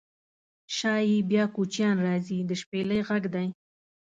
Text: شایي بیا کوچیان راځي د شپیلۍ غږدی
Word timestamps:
شایي 0.77 1.17
بیا 1.31 1.43
کوچیان 1.55 1.97
راځي 2.07 2.39
د 2.49 2.51
شپیلۍ 2.61 2.99
غږدی 3.07 3.47